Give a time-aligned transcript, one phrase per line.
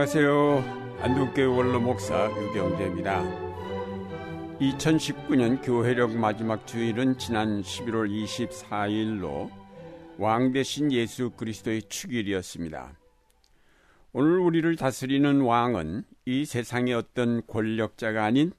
[0.00, 0.96] 안녕하세요.
[1.02, 3.22] 안동교회 원로 목사 유경재입니다.
[4.58, 9.50] 2019년 교회력 마지막 주일은 지난 11월 24일로
[10.16, 12.98] 왕 대신 예수 그리스도의 축일이었습니다.
[14.14, 18.52] 오늘 우리를 다스리는 왕은 이 세상의 어떤 권력자가 아닌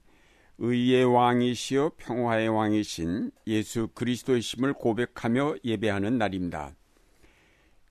[0.59, 6.75] 의의 왕이시여 평화의 왕이신 예수 그리스도의 심을 고백하며 예배하는 날입니다.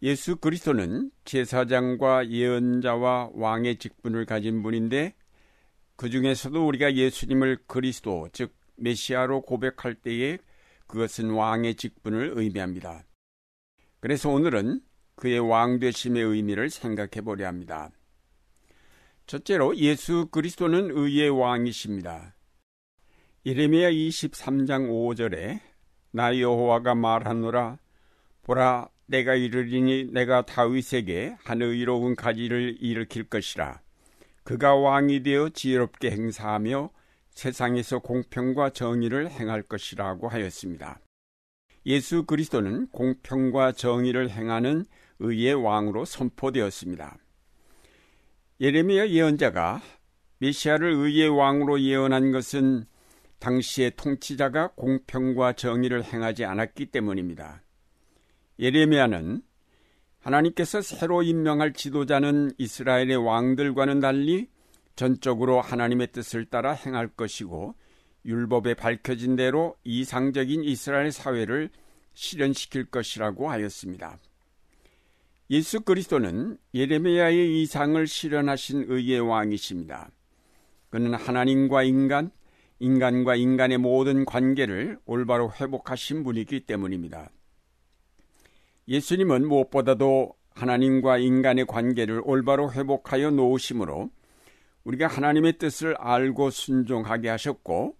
[0.03, 5.15] 예수 그리스도는 제사장과 예언자와 왕의 직분을 가진 분인데
[5.97, 10.39] 그 중에서도 우리가 예수님을 그리스도, 즉 메시아로 고백할 때에
[10.87, 13.05] 그것은 왕의 직분을 의미합니다.
[14.01, 14.81] 그래서 오늘은
[15.17, 17.91] 그의 왕되심의 의미를 생각해 보려 합니다.
[19.27, 22.35] 첫째로 예수 그리스도는 의의 왕이십니다.
[23.45, 25.61] 이레미야 23장 5절에
[26.11, 27.79] 나 여호와가 말하노라
[28.43, 33.80] 보라 내가 이르리니 내가 다윗에게 한 의로운 가지를 일으킬 것이라.
[34.45, 36.91] 그가 왕이 되어 지혜롭게 행사하며
[37.30, 41.01] 세상에서 공평과 정의를 행할 것이라고 하였습니다.
[41.87, 44.85] 예수 그리스도는 공평과 정의를 행하는
[45.19, 47.19] 의의 왕으로 선포되었습니다.
[48.61, 49.83] 예레미야 예언자가
[50.39, 52.85] 메시아를 의의 왕으로 예언한 것은
[53.41, 57.63] 당시의 통치자가 공평과 정의를 행하지 않았기 때문입니다.
[58.61, 59.43] 예레미야는
[60.19, 64.49] 하나님께서 새로 임명할 지도자는 이스라엘의 왕들과는 달리
[64.97, 67.75] 전적으로 하나님의 뜻을 따라 행할 것이고
[68.27, 71.71] 율법에 밝혀진 대로 이상적인 이스라엘 사회를
[72.12, 74.19] 실현시킬 것이라고 하였습니다.
[75.49, 80.11] 예수 그리스도는 예레미야의 이상을 실현하신 의의 왕이십니다.
[80.91, 82.31] 그는 하나님과 인간,
[82.78, 87.31] 인간과 인간의 모든 관계를 올바로 회복하신 분이기 때문입니다.
[88.91, 94.11] 예수님은 무엇보다도 하나님과 인간의 관계를 올바로 회복하여 놓으심으로
[94.83, 97.97] 우리가 하나님의 뜻을 알고 순종하게 하셨고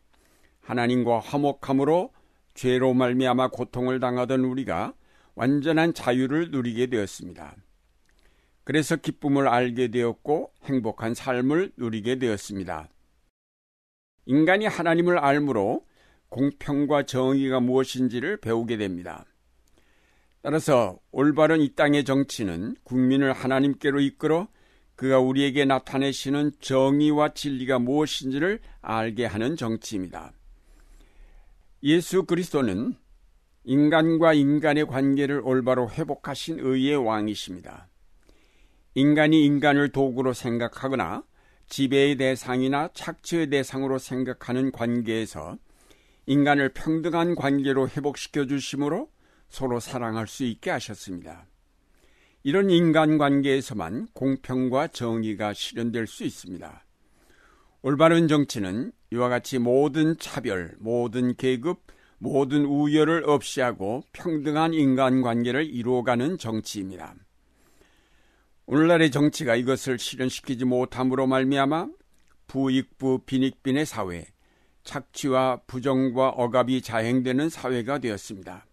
[0.61, 2.12] 하나님과 화목함으로
[2.55, 4.95] 죄로 말미암아 고통을 당하던 우리가
[5.37, 7.55] 완전한 자유를 누리게 되었습니다.
[8.65, 12.89] 그래서 기쁨을 알게 되었고 행복한 삶을 누리게 되었습니다.
[14.27, 15.87] 인간이 하나님을 알므로
[16.31, 19.25] 공평과 정의가 무엇인지를 배우게 됩니다.
[20.43, 24.49] 따라서 올바른 이 땅의 정치는 국민을 하나님께로 이끌어
[24.97, 30.33] 그가 우리에게 나타내시는 정의와 진리가 무엇인지를 알게 하는 정치입니다.
[31.83, 32.95] 예수 그리스도는
[33.65, 37.89] 인간과 인간의 관계를 올바로 회복하신 의의 왕이십니다.
[38.95, 41.22] 인간이 인간을 도구로 생각하거나
[41.69, 45.57] 지배의 대상이나 착취의 대상으로 생각하는 관계에서
[46.27, 49.09] 인간을 평등한 관계로 회복시켜 주심으로
[49.50, 51.47] 서로 사랑할 수 있게 하셨습니다.
[52.43, 56.84] 이런 인간관계에서만 공평과 정의가 실현될 수 있습니다.
[57.83, 61.83] 올바른 정치는 이와 같이 모든 차별, 모든 계급,
[62.19, 67.15] 모든 우열을 없이하고 평등한 인간관계를 이루어가는 정치입니다.
[68.66, 71.89] 오늘날의 정치가 이것을 실현시키지 못함으로 말미암아
[72.47, 74.27] 부익부 빈익빈의 사회,
[74.84, 78.66] 착취와 부정과 억압이 자행되는 사회가 되었습니다.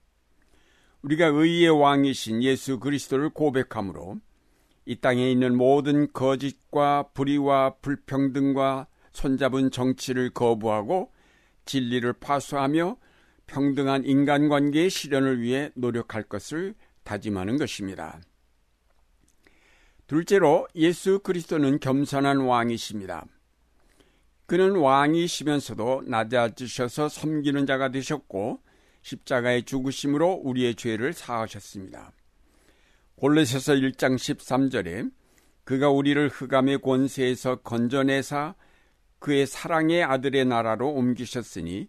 [1.08, 4.20] 우리가 의의 왕이신 예수 그리스도를 고백함으로
[4.86, 11.14] 이 땅에 있는 모든 거짓과 불의와 불평등과 손잡은 정치를 거부하고
[11.64, 12.98] 진리를 파수하며
[13.46, 18.20] 평등한 인간관계의 실현을 위해 노력할 것을 다짐하는 것입니다.
[20.08, 23.26] 둘째로 예수 그리스도는 겸손한 왕이십니다.
[24.46, 28.60] 그는 왕이시면서도 낮아지셔서 섬기는 자가 되셨고
[29.08, 32.12] 십자가의 죽으심으로 우리의 죄를 사하셨습니다.
[33.16, 35.12] 골로새서 1장 13절에
[35.64, 38.56] 그가 우리를 흑암의 권세에서 건져내사
[39.20, 41.88] 그의 사랑의 아들의 나라로 옮기셨으니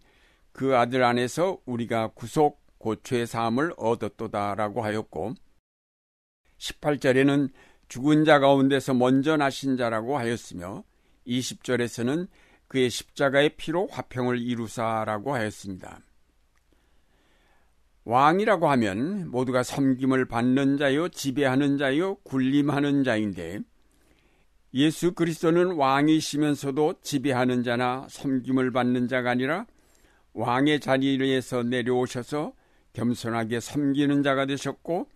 [0.52, 5.34] 그 아들 안에서 우리가 구속 고초의 사함을 얻었도다라고 하였고
[6.58, 7.50] 18절에는
[7.88, 10.84] 죽은 자 가운데서 먼저 나신 자라고 하였으며
[11.26, 12.28] 20절에서는
[12.68, 16.00] 그의 십자가의 피로 화평을 이루사라고 하였습니다.
[18.08, 23.60] 왕이라고 하면 모두가 섬김을 받는 자요, 지배하는 자요, 군림하는 자인데
[24.72, 29.66] 예수 그리스도는 왕이시면서도 지배하는 자나 섬김을 받는 자가 아니라
[30.32, 32.54] 왕의 자리에서 내려오셔서
[32.94, 35.06] 겸손하게 섬기는 자가 되셨고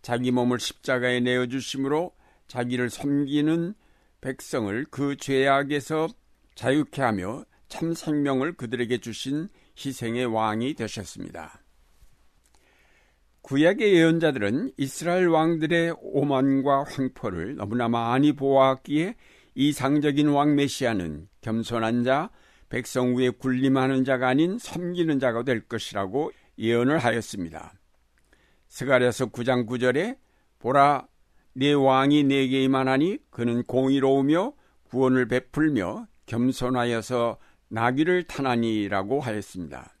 [0.00, 2.12] 자기 몸을 십자가에 내어 주심으로
[2.46, 3.74] 자기를 섬기는
[4.20, 6.06] 백성을 그 죄악에서
[6.54, 9.48] 자유케 하며 참 생명을 그들에게 주신
[9.84, 11.65] 희생의 왕이 되셨습니다.
[13.46, 19.14] 구약의 예언자들은 이스라엘 왕들의 오만과 횡포를 너무나 많이 보았기에
[19.54, 22.30] 이상적인 왕 메시아는 겸손한 자,
[22.68, 27.72] 백성 위에 군림하는 자가 아닌 섬기는 자가 될 것이라고 예언을 하였습니다.
[28.66, 30.18] 스가랴서 9장 9절에
[30.58, 31.06] 보라
[31.52, 34.54] 내 왕이 내게 임하나니 그는 공의로우며
[34.90, 37.38] 구원을 베풀며 겸손하여서
[37.68, 39.95] 나귀를 타나니라고 하였습니다.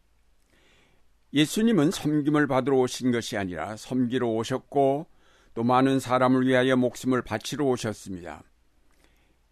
[1.32, 5.06] 예수님은 섬김을 받으러 오신 것이 아니라 섬기러 오셨고
[5.54, 8.42] 또 많은 사람을 위하여 목숨을 바치러 오셨습니다.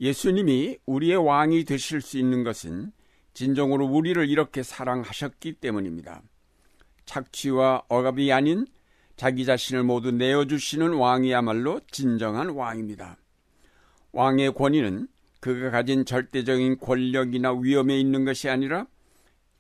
[0.01, 2.93] 예수님이 우리의 왕이 되실 수 있는 것은
[3.33, 6.23] 진정으로 우리를 이렇게 사랑하셨기 때문입니다.
[7.07, 8.67] 착취와 억압이 아닌
[9.17, 13.17] 자기 자신을 모두 내어주시는 왕이야말로 진정한 왕입니다.
[14.13, 15.09] 왕의 권위는
[15.41, 18.87] 그가 가진 절대적인 권력이나 위험에 있는 것이 아니라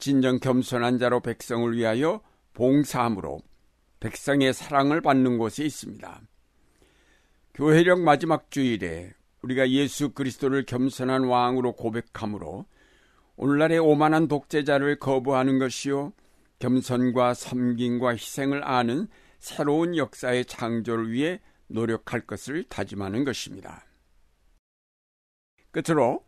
[0.05, 2.21] 진정 겸손한 자로 백성을 위하여
[2.53, 3.41] 봉사함으로
[4.01, 6.21] 백성의 사랑을 받는 곳에 있습니다.
[7.55, 12.67] 교회력 마지막 주일에 우리가 예수 그리스도를 겸손한 왕으로 고백함으로
[13.37, 16.12] 오늘날의 오만한 독재자를 거부하는 것이요
[16.59, 19.09] 겸손과 섬김과 희생을 아는
[19.39, 23.87] 새로운 역사의 창조를 위해 노력할 것을 다짐하는 것입니다.
[25.71, 26.27] 끝으로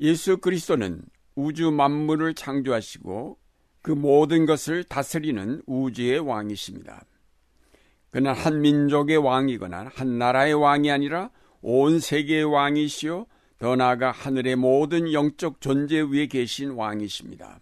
[0.00, 1.02] 예수 그리스도는
[1.38, 3.38] 우주 만물을 창조하시고
[3.80, 7.04] 그 모든 것을 다스리는 우주의 왕이십니다.
[8.10, 11.30] 그는 한 민족의 왕이거나 한 나라의 왕이 아니라
[11.62, 13.26] 온 세계의 왕이시요
[13.60, 17.60] 더 나아가 하늘의 모든 영적 존재 위에 계신 왕이십니다.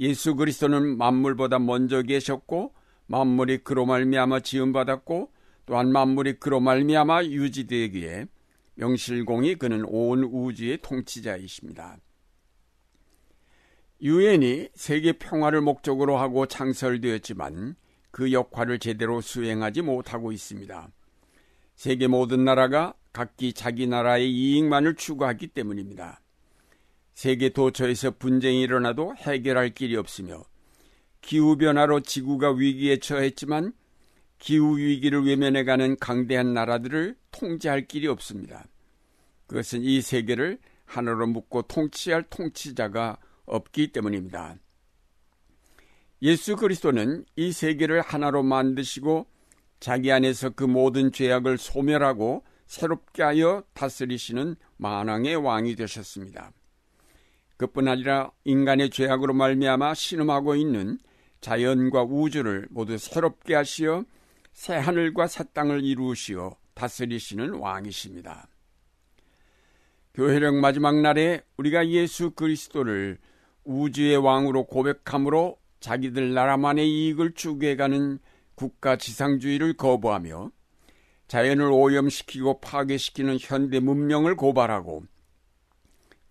[0.00, 2.74] 예수 그리스도는 만물보다 먼저 계셨고
[3.06, 5.30] 만물이 그로 말미암아 지음 받았고
[5.66, 8.26] 또한 만물이 그로 말미암아 유지되기에
[8.74, 11.98] 명실공히 그는 온 우주의 통치자이십니다.
[14.02, 17.76] 유엔이 세계 평화를 목적으로 하고 창설되었지만
[18.10, 20.88] 그 역할을 제대로 수행하지 못하고 있습니다.
[21.74, 26.20] 세계 모든 나라가 각기 자기 나라의 이익만을 추구하기 때문입니다.
[27.14, 30.44] 세계 도처에서 분쟁이 일어나도 해결할 길이 없으며
[31.22, 33.72] 기후변화로 지구가 위기에 처했지만
[34.38, 38.66] 기후위기를 외면해가는 강대한 나라들을 통제할 길이 없습니다.
[39.46, 43.16] 그것은 이 세계를 하나로 묶고 통치할 통치자가
[43.46, 44.56] 없기 때문입니다.
[46.22, 49.26] 예수 그리스도는 이 세계를 하나로 만드시고
[49.80, 56.52] 자기 안에서 그 모든 죄악을 소멸하고 새롭게 하여 다스리시는 만왕의 왕이 되셨습니다.
[57.56, 60.98] 그뿐 아니라 인간의 죄악으로 말미암아 신음하고 있는
[61.40, 64.04] 자연과 우주를 모두 새롭게 하시어
[64.52, 68.48] 새 하늘과 새 땅을 이루시어 다스리시는 왕이십니다.
[70.14, 73.18] 교회력 마지막 날에 우리가 예수 그리스도를
[73.66, 78.18] 우주의 왕으로 고백함으로 자기들 나라만의 이익을 추구해가는
[78.54, 80.50] 국가 지상주의를 거부하며
[81.28, 85.04] 자연을 오염시키고 파괴시키는 현대 문명을 고발하고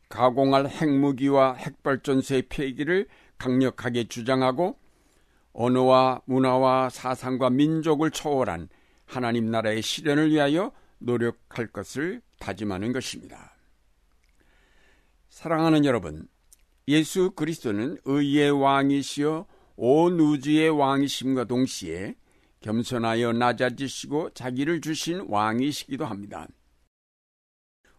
[0.09, 4.79] 가공할 핵무기와 핵발전소의 폐기를 강력하게 주장하고
[5.53, 8.69] 언어와 문화와 사상과 민족을 초월한
[9.05, 13.55] 하나님 나라의 실현을 위하여 노력할 것을 다짐하는 것입니다.
[15.29, 16.27] 사랑하는 여러분,
[16.87, 22.15] 예수 그리스도는 의의 왕이시여 온 우주의 왕이심과 동시에
[22.61, 26.47] 겸손하여 낮아지시고 자기를 주신 왕이시기도 합니다.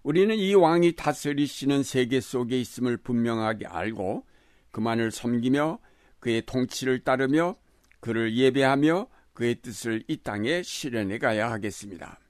[0.02, 4.25] 우리는 이 왕이 다스리시는 세계 속에 있음을 분명하게 알고
[4.71, 5.81] 그만을 섬기며
[6.21, 7.57] 그의 통치를 따르며
[8.00, 12.21] 그를 예배하며 그의 뜻을 이 땅에 실현해 가야 하겠습니다.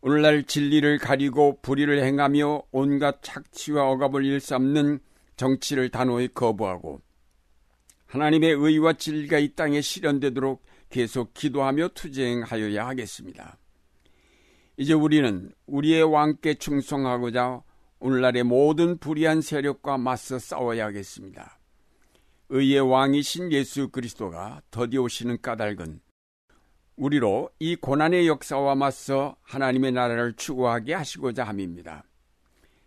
[0.00, 5.00] 오늘날 진리를 가리고 불의를 행하며 온갖 착취와 억압을 일삼는
[5.36, 7.00] 정치를 단호히 거부하고
[8.06, 13.58] 하나님의 의와 진리가 이 땅에 실현되도록 계속 기도하며 투쟁하여야 하겠습니다.
[14.76, 17.62] 이제 우리는 우리의 왕께 충성하고자
[17.98, 21.58] 오늘날의 모든 불의한 세력과 맞서 싸워야 하겠습니다.
[22.50, 26.00] 의의 왕이신 예수 그리스도가 더디 오시는 까닭은
[26.98, 32.04] 우리로 이 고난의 역사와 맞서 하나님의 나라를 추구하게 하시고자 함입니다.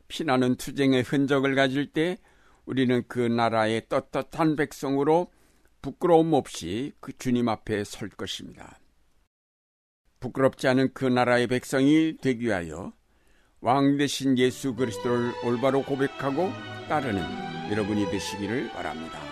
[0.09, 2.17] 피나는 투쟁의 흔적을 가질 때
[2.65, 5.31] 우리는 그 나라의 떳떳한 백성으로
[5.81, 8.79] 부끄러움 없이 그 주님 앞에 설 것입니다.
[10.19, 12.93] 부끄럽지 않은 그 나라의 백성이 되기 위하여
[13.61, 16.51] 왕 대신 예수 그리스도를 올바로 고백하고
[16.89, 19.30] 따르는 여러분이 되시기를 바랍니다.